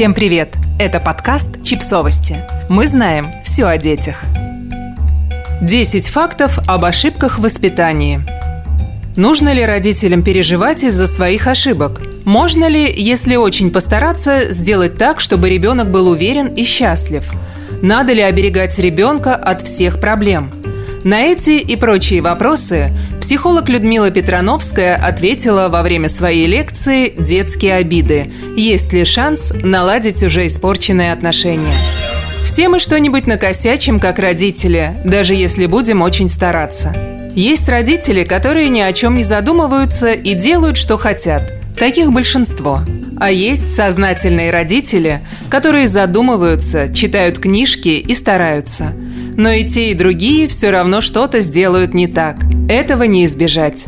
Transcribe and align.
Всем 0.00 0.14
привет! 0.14 0.54
Это 0.78 0.98
подкаст 0.98 1.62
«Чипсовости». 1.62 2.42
Мы 2.70 2.86
знаем 2.86 3.26
все 3.44 3.66
о 3.66 3.76
детях. 3.76 4.22
10 5.60 6.08
фактов 6.08 6.58
об 6.66 6.86
ошибках 6.86 7.38
в 7.38 7.42
воспитании. 7.42 8.22
Нужно 9.16 9.52
ли 9.52 9.62
родителям 9.62 10.22
переживать 10.22 10.84
из-за 10.84 11.06
своих 11.06 11.46
ошибок? 11.46 12.00
Можно 12.24 12.66
ли, 12.66 12.90
если 12.90 13.36
очень 13.36 13.70
постараться, 13.70 14.50
сделать 14.50 14.96
так, 14.96 15.20
чтобы 15.20 15.50
ребенок 15.50 15.90
был 15.90 16.08
уверен 16.08 16.46
и 16.46 16.64
счастлив? 16.64 17.30
Надо 17.82 18.14
ли 18.14 18.22
оберегать 18.22 18.78
ребенка 18.78 19.34
от 19.34 19.60
всех 19.60 20.00
проблем? 20.00 20.50
На 21.02 21.22
эти 21.22 21.58
и 21.60 21.76
прочие 21.76 22.20
вопросы 22.20 22.92
психолог 23.22 23.70
Людмила 23.70 24.10
Петрановская 24.10 24.96
ответила 24.96 25.68
во 25.70 25.80
время 25.80 26.10
своей 26.10 26.46
лекции 26.46 27.14
«Детские 27.16 27.76
обиды. 27.76 28.30
Есть 28.54 28.92
ли 28.92 29.04
шанс 29.04 29.50
наладить 29.62 30.22
уже 30.22 30.46
испорченные 30.46 31.12
отношения?» 31.12 31.76
Все 32.44 32.68
мы 32.68 32.78
что-нибудь 32.78 33.26
накосячим, 33.26 33.98
как 33.98 34.18
родители, 34.18 35.00
даже 35.04 35.34
если 35.34 35.64
будем 35.64 36.02
очень 36.02 36.28
стараться. 36.28 36.94
Есть 37.34 37.68
родители, 37.68 38.24
которые 38.24 38.68
ни 38.68 38.80
о 38.80 38.92
чем 38.92 39.16
не 39.16 39.24
задумываются 39.24 40.12
и 40.12 40.34
делают, 40.34 40.76
что 40.76 40.98
хотят. 40.98 41.50
Таких 41.78 42.12
большинство. 42.12 42.80
А 43.18 43.30
есть 43.30 43.74
сознательные 43.74 44.50
родители, 44.50 45.20
которые 45.48 45.88
задумываются, 45.88 46.92
читают 46.92 47.38
книжки 47.38 47.88
и 47.88 48.14
стараются. 48.14 48.92
Но 49.36 49.50
и 49.50 49.64
те, 49.64 49.90
и 49.90 49.94
другие 49.94 50.48
все 50.48 50.70
равно 50.70 51.00
что-то 51.00 51.40
сделают 51.40 51.94
не 51.94 52.06
так. 52.06 52.36
Этого 52.68 53.04
не 53.04 53.24
избежать. 53.24 53.84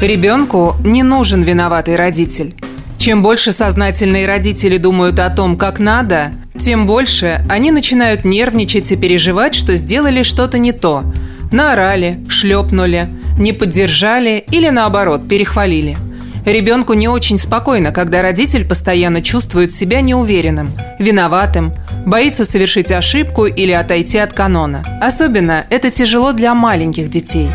Ребенку 0.00 0.74
не 0.84 1.02
нужен 1.02 1.42
виноватый 1.42 1.96
родитель. 1.96 2.54
Чем 2.98 3.22
больше 3.22 3.52
сознательные 3.52 4.26
родители 4.26 4.76
думают 4.76 5.18
о 5.18 5.30
том, 5.30 5.56
как 5.56 5.78
надо, 5.78 6.32
тем 6.58 6.86
больше 6.86 7.44
они 7.48 7.70
начинают 7.70 8.24
нервничать 8.24 8.92
и 8.92 8.96
переживать, 8.96 9.54
что 9.54 9.76
сделали 9.76 10.22
что-то 10.22 10.58
не 10.58 10.72
то. 10.72 11.04
Наорали, 11.50 12.20
шлепнули, 12.28 13.08
не 13.38 13.52
поддержали 13.52 14.44
или 14.50 14.68
наоборот 14.68 15.28
перехвалили. 15.28 15.96
Ребенку 16.44 16.94
не 16.94 17.08
очень 17.08 17.38
спокойно, 17.38 17.92
когда 17.92 18.22
родитель 18.22 18.66
постоянно 18.66 19.22
чувствует 19.22 19.74
себя 19.74 20.00
неуверенным, 20.00 20.72
виноватым, 20.98 21.72
боится 22.06 22.44
совершить 22.44 22.90
ошибку 22.90 23.46
или 23.46 23.72
отойти 23.72 24.18
от 24.18 24.32
канона. 24.32 24.84
Особенно 25.00 25.64
это 25.70 25.90
тяжело 25.90 26.32
для 26.32 26.54
маленьких 26.54 27.10
детей. 27.10 27.48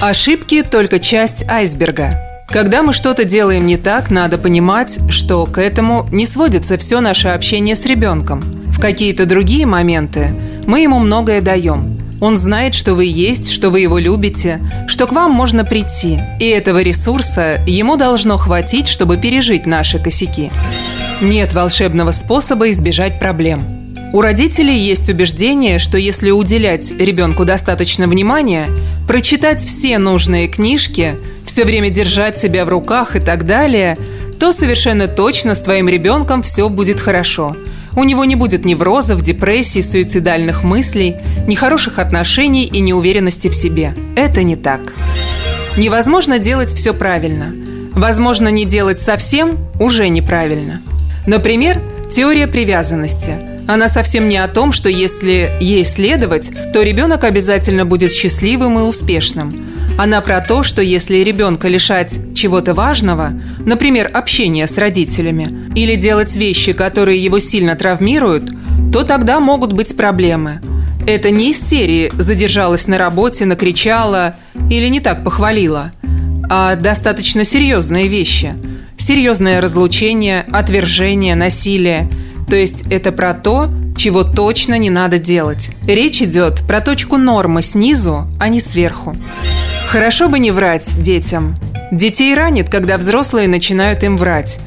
Ошибки– 0.00 0.62
только 0.70 0.98
часть 0.98 1.48
айсберга. 1.48 2.20
Когда 2.48 2.82
мы 2.82 2.92
что-то 2.92 3.24
делаем 3.24 3.66
не 3.66 3.76
так, 3.76 4.10
надо 4.10 4.38
понимать, 4.38 4.98
что 5.10 5.46
к 5.46 5.58
этому 5.58 6.06
не 6.12 6.26
сводится 6.26 6.76
все 6.78 7.00
наше 7.00 7.28
общение 7.28 7.74
с 7.74 7.86
ребенком. 7.86 8.42
В 8.68 8.80
какие-то 8.80 9.26
другие 9.26 9.66
моменты 9.66 10.30
мы 10.66 10.80
ему 10.80 10.98
многое 10.98 11.40
даем. 11.40 11.98
Он 12.20 12.38
знает, 12.38 12.74
что 12.74 12.94
вы 12.94 13.06
есть, 13.06 13.50
что 13.50 13.70
вы 13.70 13.80
его 13.80 13.98
любите, 13.98 14.60
что 14.86 15.06
к 15.06 15.12
вам 15.12 15.32
можно 15.32 15.64
прийти. 15.64 16.20
И 16.38 16.46
этого 16.46 16.80
ресурса 16.82 17.60
ему 17.66 17.96
должно 17.96 18.38
хватить, 18.38 18.88
чтобы 18.88 19.16
пережить 19.16 19.66
наши 19.66 19.98
косяки. 19.98 20.50
Нет 21.20 21.54
волшебного 21.54 22.10
способа 22.10 22.70
избежать 22.70 23.18
проблем. 23.20 23.84
У 24.12 24.20
родителей 24.20 24.78
есть 24.78 25.08
убеждение, 25.08 25.78
что 25.78 25.96
если 25.96 26.30
уделять 26.30 26.92
ребенку 26.92 27.44
достаточно 27.44 28.06
внимания, 28.06 28.68
прочитать 29.08 29.64
все 29.64 29.98
нужные 29.98 30.48
книжки, 30.48 31.16
все 31.44 31.64
время 31.64 31.90
держать 31.90 32.38
себя 32.38 32.64
в 32.64 32.68
руках 32.68 33.16
и 33.16 33.20
так 33.20 33.46
далее, 33.46 33.96
то 34.38 34.52
совершенно 34.52 35.08
точно 35.08 35.54
с 35.54 35.60
твоим 35.60 35.88
ребенком 35.88 36.42
все 36.42 36.68
будет 36.68 37.00
хорошо. 37.00 37.56
У 37.96 38.04
него 38.04 38.24
не 38.24 38.34
будет 38.34 38.64
неврозов, 38.64 39.22
депрессий, 39.22 39.82
суицидальных 39.82 40.64
мыслей, 40.64 41.16
нехороших 41.46 41.98
отношений 41.98 42.64
и 42.64 42.80
неуверенности 42.80 43.48
в 43.48 43.54
себе. 43.54 43.94
Это 44.16 44.42
не 44.42 44.56
так. 44.56 44.80
Невозможно 45.76 46.38
делать 46.38 46.72
все 46.72 46.92
правильно. 46.92 47.54
Возможно, 47.92 48.48
не 48.48 48.64
делать 48.64 49.00
совсем 49.00 49.58
уже 49.78 50.08
неправильно. 50.08 50.82
Например, 51.26 51.80
теория 52.10 52.46
привязанности– 52.46 53.38
она 53.66 53.88
совсем 53.88 54.28
не 54.28 54.36
о 54.36 54.48
том, 54.48 54.72
что 54.72 54.88
если 54.88 55.56
ей 55.60 55.84
следовать, 55.84 56.50
то 56.72 56.82
ребенок 56.82 57.24
обязательно 57.24 57.86
будет 57.86 58.12
счастливым 58.12 58.78
и 58.78 58.82
успешным. 58.82 59.52
Она 59.96 60.20
про 60.20 60.40
то, 60.40 60.62
что 60.62 60.82
если 60.82 61.18
ребенка 61.18 61.68
лишать 61.68 62.18
чего-то 62.34 62.74
важного, 62.74 63.32
например, 63.64 64.10
общения 64.12 64.66
с 64.66 64.76
родителями, 64.76 65.72
или 65.74 65.94
делать 65.94 66.36
вещи, 66.36 66.72
которые 66.72 67.22
его 67.22 67.38
сильно 67.38 67.74
травмируют, 67.74 68.44
то 68.92 69.04
тогда 69.04 69.40
могут 69.40 69.72
быть 69.72 69.96
проблемы. 69.96 70.60
Это 71.06 71.30
не 71.30 71.50
из 71.50 71.62
«задержалась 72.18 72.86
на 72.86 72.98
работе, 72.98 73.44
накричала» 73.46 74.36
или 74.70 74.88
не 74.88 75.00
так 75.00 75.24
похвалила, 75.24 75.92
а 76.50 76.76
достаточно 76.76 77.44
серьезные 77.44 78.08
вещи. 78.08 78.54
Серьезное 79.06 79.60
разлучение, 79.60 80.46
отвержение, 80.50 81.34
насилие– 81.34 82.08
то 82.48 82.56
есть 82.56 82.84
это 82.90 83.12
про 83.12 83.34
то, 83.34 83.68
чего 83.96 84.22
точно 84.24 84.76
не 84.78 84.90
надо 84.90 85.18
делать. 85.18 85.70
Речь 85.86 86.22
идет 86.22 86.60
про 86.66 86.80
точку 86.80 87.16
нормы 87.16 87.62
снизу, 87.62 88.26
а 88.38 88.48
не 88.48 88.60
сверху. 88.60 89.16
Хорошо 89.88 90.28
бы 90.28 90.38
не 90.38 90.50
врать 90.50 91.00
детям. 91.02 91.54
Детей 91.90 92.34
ранит, 92.34 92.68
когда 92.68 92.98
взрослые 92.98 93.48
начинают 93.48 94.02
им 94.02 94.16
врать. 94.16 94.58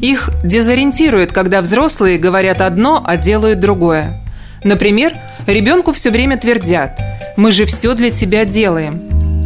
Их 0.00 0.30
дезориентирует, 0.42 1.32
когда 1.32 1.60
взрослые 1.60 2.18
говорят 2.18 2.60
одно, 2.60 3.02
а 3.04 3.16
делают 3.16 3.60
другое. 3.60 4.20
Например, 4.64 5.14
ребенку 5.46 5.92
все 5.92 6.10
время 6.10 6.36
твердят 6.36 6.98
«Мы 7.36 7.52
же 7.52 7.66
все 7.66 7.94
для 7.94 8.10
тебя 8.10 8.44
делаем». 8.44 9.00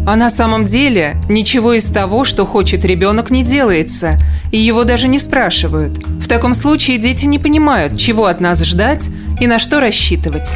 А 0.07 0.15
на 0.15 0.31
самом 0.31 0.67
деле 0.67 1.17
ничего 1.29 1.75
из 1.75 1.87
того, 1.87 2.25
что 2.25 2.47
хочет 2.47 2.85
ребенок, 2.85 3.31
не 3.31 3.43
делается, 3.43 4.19
и 4.57 4.59
его 4.59 4.85
даже 4.85 5.07
не 5.07 5.19
спрашивают. 5.19 5.99
В 5.99 6.29
таком 6.29 6.55
случае 6.55 6.97
дети 6.97 7.27
не 7.27 7.39
понимают, 7.39 7.99
чего 7.99 8.25
от 8.25 8.41
нас 8.41 8.65
ждать 8.65 9.05
и 9.39 9.47
на 9.47 9.59
что 9.59 9.81
рассчитывать. 9.81 10.51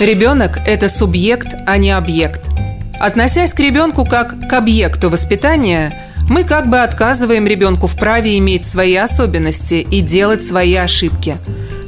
Ребенок– 0.00 0.60
это 0.66 0.90
субъект, 0.90 1.46
а 1.66 1.78
не 1.78 1.92
объект. 1.92 2.42
Относясь 3.00 3.54
к 3.54 3.60
ребенку 3.60 4.04
как 4.04 4.48
к 4.48 4.52
объекту 4.52 5.08
воспитания, 5.08 6.12
мы 6.28 6.44
как 6.44 6.68
бы 6.68 6.80
отказываем 6.80 7.46
ребенку 7.46 7.86
в 7.86 7.98
праве 7.98 8.36
иметь 8.36 8.66
свои 8.66 8.96
особенности 8.96 9.76
и 9.76 10.02
делать 10.02 10.44
свои 10.44 10.74
ошибки. 10.74 11.38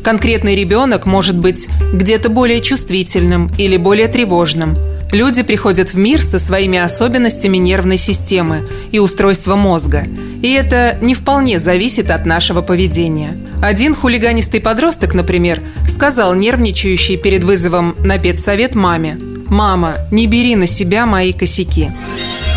Конкретный 0.03 0.56
ребенок 0.56 1.05
может 1.05 1.37
быть 1.37 1.69
где-то 1.93 2.31
более 2.31 2.62
чувствительным 2.62 3.53
или 3.59 3.76
более 3.76 4.09
тревожным– 4.09 4.75
Люди 5.15 5.44
приходят 5.44 5.91
в 5.91 5.97
мир 5.97 6.21
со 6.21 6.41
своими 6.41 6.76
особенностями 6.76 7.56
нервной 7.59 7.99
системы 7.99 8.69
и 8.91 8.99
устройства 8.99 9.55
мозга. 9.55 10.09
И 10.44 10.53
это 10.53 10.99
не 11.00 11.15
вполне 11.15 11.59
зависит 11.59 12.10
от 12.10 12.27
нашего 12.27 12.60
поведения. 12.60 13.34
Один 13.62 13.94
хулиганистый 13.94 14.60
подросток, 14.60 15.15
например, 15.15 15.62
сказал 15.88 16.34
нервничающий 16.34 17.16
перед 17.16 17.44
вызовом 17.44 17.97
на 18.00 18.19
педсовет 18.19 18.75
маме 18.75 19.16
«Мама, 19.47 19.94
не 20.10 20.27
бери 20.27 20.55
на 20.55 20.66
себя 20.66 21.06
мои 21.06 21.32
косяки». 21.32 21.93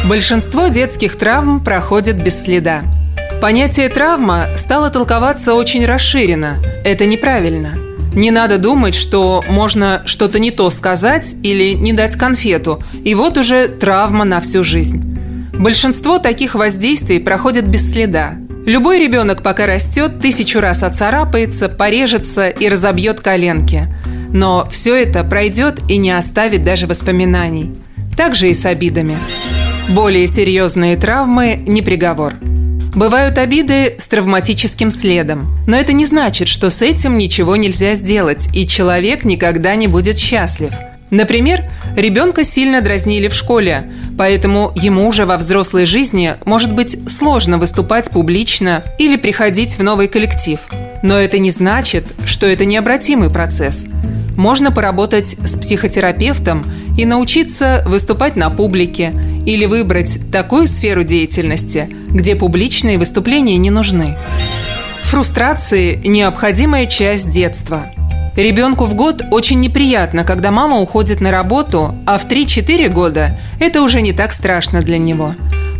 Большинство 0.03 0.67
детских 0.67 1.15
травм 1.15 1.63
проходят 1.63 2.17
без 2.17 2.41
следа. 2.41 2.81
Понятие 3.41 3.87
«травма» 3.87 4.47
стало 4.57 4.89
толковаться 4.89 5.53
очень 5.53 5.85
расширенно. 5.85 6.57
Это 6.83 7.05
неправильно– 7.05 7.77
не 8.13 8.31
надо 8.31 8.57
думать, 8.57 8.95
что 8.95 9.43
можно 9.47 10.01
что-то 10.05 10.39
не 10.39 10.49
то 10.49 10.71
сказать 10.71 11.35
или 11.43 11.73
не 11.73 11.93
дать 11.93 12.15
конфету, 12.15 12.83
и 13.03 13.13
вот 13.13 13.37
уже 13.37 13.67
травма 13.67 14.25
на 14.25 14.41
всю 14.41 14.63
жизнь. 14.63 15.16
Большинство 15.59 16.19
таких 16.19 16.56
воздействий 16.56 17.19
проходит 17.19 17.68
без 17.68 17.91
следа. 17.91 18.35
Любой 18.66 19.00
ребенок, 19.00 19.44
пока 19.44 19.66
растет, 19.66 20.19
тысячу 20.19 20.59
раз 20.59 20.84
оцарапается, 20.84 21.70
порежется 21.70 22.49
и 22.49 22.67
разобьет 22.67 23.22
коленки. 23.22 23.87
Но 24.34 24.67
все 24.70 24.96
это 24.96 25.23
пройдет 25.23 25.79
и 25.90 25.97
не 25.97 26.11
оставит 26.11 26.64
даже 26.64 26.85
воспоминаний. 26.85 27.76
Так 28.16 28.35
же 28.35 28.49
и 28.49 28.53
с 28.53 28.66
обидами. 28.66 29.17
Более 29.90 30.28
серьезные 30.28 30.97
травмы– 30.97 31.64
не 31.67 31.81
приговор– 31.81 32.34
Бывают 32.97 33.37
обиды 33.37 33.93
с 33.99 34.08
травматическим 34.08 34.90
следом. 34.90 35.47
Но 35.67 35.78
это 35.78 35.93
не 35.93 36.08
значит, 36.08 36.47
что 36.47 36.72
с 36.72 36.81
этим 36.81 37.20
ничего 37.20 37.55
нельзя 37.55 37.93
сделать, 37.93 38.49
и 38.55 38.66
человек 38.66 39.23
никогда 39.23 39.76
не 39.76 39.87
будет 39.87 40.17
счастлив. 40.17 40.73
Например, 41.11 41.64
ребенка 41.96 42.43
сильно 42.43 42.81
дразнили 42.81 43.28
в 43.28 43.35
школе, 43.35 43.93
поэтому 44.17 44.72
ему 44.75 45.08
уже 45.08 45.25
во 45.25 45.37
взрослой 45.37 45.85
жизни 45.85 46.35
может 46.46 46.73
быть 46.73 46.97
сложно 47.09 47.58
выступать 47.58 48.09
публично 48.11 48.84
или 48.97 49.16
приходить 49.16 49.78
в 49.78 49.84
новый 49.84 50.08
коллектив. 50.08 50.59
Но 51.03 51.17
это 51.19 51.37
не 51.37 51.52
значит, 51.52 52.05
что 52.25 52.47
это 52.47 52.66
необратимый 52.66 53.29
процесс. 53.29 53.85
Можно 54.35 54.72
поработать 54.72 55.37
с 55.43 55.58
психотерапевтом 55.58 56.66
и 56.97 57.05
научиться 57.05 57.84
выступать 57.85 58.35
на 58.35 58.49
публике 58.49 59.14
или 59.46 59.66
выбрать 59.66 60.19
такую 60.31 60.67
сферу 60.67 61.03
деятельности, 61.03 61.90
где 62.09 62.35
публичные 62.35 62.97
выступления 62.97 63.58
не 63.58 63.69
нужны. 63.69 64.17
Фрустрации– 65.03 66.02
необходимая 66.05 66.85
часть 66.85 67.31
детства. 67.31 67.85
Ребенку 68.37 68.85
в 68.85 68.93
год 68.93 69.23
очень 69.31 69.59
неприятно, 69.59 70.23
когда 70.23 70.51
мама 70.51 70.79
уходит 70.79 71.22
на 71.22 71.31
работу, 71.31 71.95
а 72.05 72.19
в 72.19 72.28
3-4 72.28 72.87
года 72.87 73.37
это 73.59 73.81
уже 73.81 74.01
не 74.01 74.13
так 74.13 74.31
страшно 74.31 74.81
для 74.81 74.99
него. 74.99 75.34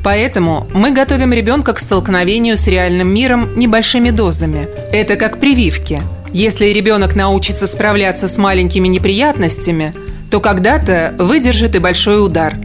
Поэтому 0.04 0.68
мы 0.74 0.92
готовим 0.92 1.34
ребенка 1.34 1.74
к 1.74 1.80
столкновению 1.80 2.58
с 2.58 2.66
реальным 2.66 3.14
миром 3.14 3.58
небольшими 3.58 4.10
дозами. 4.10 4.68
Это 4.92 5.18
как 5.18 5.40
прививки. 5.40 6.02
Если 6.34 6.66
ребенок 6.66 7.16
научится 7.16 7.68
справляться 7.68 8.28
с 8.28 8.38
маленькими 8.40 8.88
неприятностями, 8.88 9.94
то 10.32 10.40
когда-то 10.40 11.14
выдержит 11.20 11.76
и 11.76 11.80
большой 11.80 12.26
удар. 12.26 12.56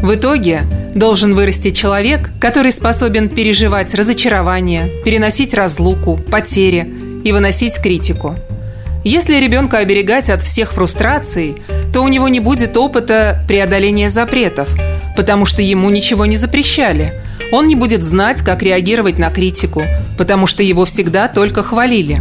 В 0.00 0.14
итоге 0.14 0.62
Должен 0.94 1.36
вырасти 1.36 1.70
человек, 1.70 2.30
который 2.40 2.72
способен 2.72 3.28
переживать 3.28 3.94
разочарование, 3.94 4.90
переносить 5.04 5.54
разлуку, 5.54 6.16
потери 6.16 6.92
и 7.22 7.30
выносить 7.30 7.80
критику. 7.80 8.36
Если 9.04 9.36
ребенка 9.36 9.78
оберегать 9.78 10.28
от 10.28 10.42
всех 10.42 10.72
фрустраций, 10.72 11.56
то 11.92 12.02
у 12.02 12.08
него 12.08 12.28
не 12.28 12.38
будет 12.38 12.76
опыта 12.76 13.42
преодоления 13.48 14.10
запретов, 14.10 14.68
потому 15.16 15.46
что 15.46 15.62
ему 15.62 15.88
ничего 15.88 16.26
не 16.26 16.36
запрещали. 16.36 17.14
Он 17.50 17.66
не 17.66 17.76
будет 17.76 18.02
знать, 18.02 18.42
как 18.42 18.62
реагировать 18.62 19.18
на 19.18 19.30
критику, 19.30 19.82
потому 20.18 20.46
что 20.46 20.62
его 20.62 20.84
всегда 20.84 21.28
только 21.28 21.62
хвалили. 21.62 22.20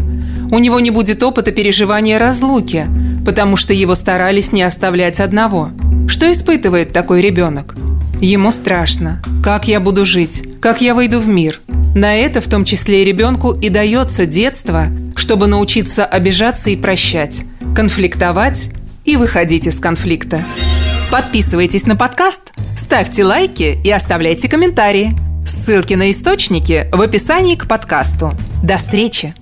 У 0.51 0.57
него 0.57 0.79
не 0.79 0.89
будет 0.89 1.21
опыта 1.21 1.51
переживания 1.51 2.17
разлуки, 2.17 2.87
потому 3.25 3.57
что 3.57 3.73
его 3.73 3.93
старались 3.93 4.53
не 4.53 4.63
оставлять 4.63 5.19
одного. 5.19 5.71
Что 6.07 6.31
испытывает 6.31 6.93
такой 6.93 7.21
ребенок? 7.21 7.75
Ему 8.21 8.51
страшно. 8.51 9.21
Как 9.43 9.67
я 9.67 9.81
буду 9.81 10.05
жить? 10.05 10.43
Как 10.61 10.81
я 10.81 10.95
выйду 10.95 11.19
в 11.19 11.27
мир? 11.27 11.59
На 11.93 12.15
это 12.15 12.39
в 12.39 12.47
том 12.47 12.65
числе 12.65 13.01
и 13.01 13.05
ребенку 13.05 13.53
и 13.53 13.69
дается 13.69 14.25
детство, 14.25 14.87
чтобы 15.19 15.47
научиться 15.47 16.05
обижаться 16.05 16.69
и 16.69 16.77
прощать, 16.77 17.41
конфликтовать 17.75 18.69
и 19.03 19.17
выходить 19.17 19.67
из 19.67 19.79
конфликта. 19.79 20.43
Подписывайтесь 21.11 21.85
на 21.85 21.95
подкаст, 21.95 22.53
ставьте 22.77 23.25
лайки 23.25 23.77
и 23.83 23.91
оставляйте 23.91 24.47
комментарии. 24.47 25.15
Ссылки 25.45 25.93
на 25.93 26.09
источники 26.11 26.87
в 26.91 27.01
описании 27.01 27.55
к 27.55 27.67
подкасту. 27.67 28.33
До 28.63 28.77
встречи! 28.77 29.33